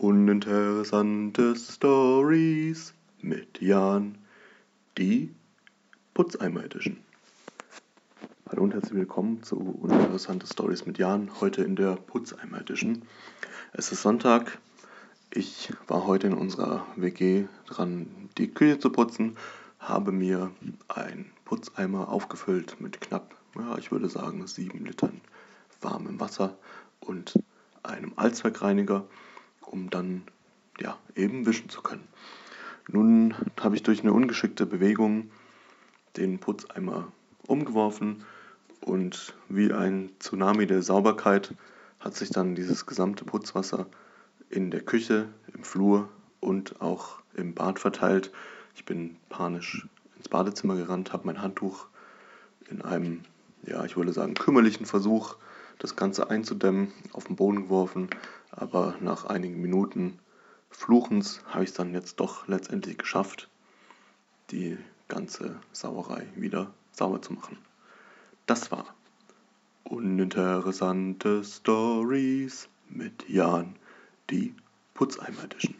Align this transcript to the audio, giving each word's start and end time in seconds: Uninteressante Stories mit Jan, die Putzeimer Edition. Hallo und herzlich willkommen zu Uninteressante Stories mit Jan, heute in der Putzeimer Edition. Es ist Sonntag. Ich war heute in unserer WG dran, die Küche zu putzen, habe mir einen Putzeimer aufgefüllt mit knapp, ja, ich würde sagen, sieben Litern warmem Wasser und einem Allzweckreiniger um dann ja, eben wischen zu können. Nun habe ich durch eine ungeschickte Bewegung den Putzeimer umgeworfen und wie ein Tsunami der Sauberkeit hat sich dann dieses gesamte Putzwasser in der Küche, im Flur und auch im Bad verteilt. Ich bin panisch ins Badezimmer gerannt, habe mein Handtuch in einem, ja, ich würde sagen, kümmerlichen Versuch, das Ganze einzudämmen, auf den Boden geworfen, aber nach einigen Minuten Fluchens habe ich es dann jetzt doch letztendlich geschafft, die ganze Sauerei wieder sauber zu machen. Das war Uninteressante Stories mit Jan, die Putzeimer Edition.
Uninteressante 0.00 1.54
Stories 1.54 2.94
mit 3.20 3.60
Jan, 3.60 4.16
die 4.96 5.30
Putzeimer 6.14 6.64
Edition. 6.64 6.96
Hallo 8.48 8.62
und 8.62 8.72
herzlich 8.72 8.94
willkommen 8.94 9.42
zu 9.42 9.58
Uninteressante 9.58 10.46
Stories 10.46 10.86
mit 10.86 10.96
Jan, 10.96 11.30
heute 11.42 11.64
in 11.64 11.76
der 11.76 11.96
Putzeimer 11.96 12.62
Edition. 12.62 13.02
Es 13.74 13.92
ist 13.92 14.00
Sonntag. 14.00 14.58
Ich 15.34 15.70
war 15.86 16.06
heute 16.06 16.28
in 16.28 16.32
unserer 16.32 16.86
WG 16.96 17.44
dran, 17.66 18.06
die 18.38 18.48
Küche 18.48 18.78
zu 18.78 18.88
putzen, 18.88 19.36
habe 19.78 20.12
mir 20.12 20.50
einen 20.88 21.30
Putzeimer 21.44 22.08
aufgefüllt 22.08 22.80
mit 22.80 23.02
knapp, 23.02 23.36
ja, 23.54 23.76
ich 23.76 23.92
würde 23.92 24.08
sagen, 24.08 24.46
sieben 24.46 24.86
Litern 24.86 25.20
warmem 25.82 26.18
Wasser 26.18 26.56
und 27.00 27.34
einem 27.82 28.14
Allzweckreiniger 28.16 29.04
um 29.70 29.90
dann 29.90 30.22
ja, 30.78 30.98
eben 31.14 31.46
wischen 31.46 31.68
zu 31.68 31.82
können. 31.82 32.06
Nun 32.88 33.34
habe 33.60 33.76
ich 33.76 33.82
durch 33.82 34.00
eine 34.00 34.12
ungeschickte 34.12 34.66
Bewegung 34.66 35.30
den 36.16 36.38
Putzeimer 36.38 37.12
umgeworfen 37.46 38.24
und 38.80 39.34
wie 39.48 39.72
ein 39.72 40.10
Tsunami 40.18 40.66
der 40.66 40.82
Sauberkeit 40.82 41.54
hat 42.00 42.16
sich 42.16 42.30
dann 42.30 42.54
dieses 42.54 42.86
gesamte 42.86 43.24
Putzwasser 43.24 43.86
in 44.48 44.70
der 44.70 44.80
Küche, 44.80 45.28
im 45.54 45.62
Flur 45.62 46.08
und 46.40 46.80
auch 46.80 47.20
im 47.34 47.54
Bad 47.54 47.78
verteilt. 47.78 48.32
Ich 48.74 48.84
bin 48.84 49.16
panisch 49.28 49.86
ins 50.16 50.28
Badezimmer 50.28 50.76
gerannt, 50.76 51.12
habe 51.12 51.26
mein 51.26 51.42
Handtuch 51.42 51.86
in 52.70 52.82
einem, 52.82 53.20
ja, 53.66 53.84
ich 53.84 53.96
würde 53.96 54.12
sagen, 54.12 54.34
kümmerlichen 54.34 54.86
Versuch, 54.86 55.36
das 55.80 55.96
Ganze 55.96 56.30
einzudämmen, 56.30 56.92
auf 57.12 57.24
den 57.24 57.36
Boden 57.36 57.64
geworfen, 57.64 58.10
aber 58.52 58.94
nach 59.00 59.24
einigen 59.24 59.60
Minuten 59.60 60.18
Fluchens 60.70 61.42
habe 61.46 61.64
ich 61.64 61.70
es 61.70 61.76
dann 61.76 61.94
jetzt 61.94 62.20
doch 62.20 62.46
letztendlich 62.46 62.98
geschafft, 62.98 63.48
die 64.50 64.78
ganze 65.08 65.58
Sauerei 65.72 66.28
wieder 66.36 66.72
sauber 66.92 67.20
zu 67.20 67.32
machen. 67.32 67.58
Das 68.46 68.70
war 68.70 68.94
Uninteressante 69.84 71.42
Stories 71.42 72.68
mit 72.88 73.28
Jan, 73.28 73.74
die 74.28 74.54
Putzeimer 74.94 75.44
Edition. 75.44 75.74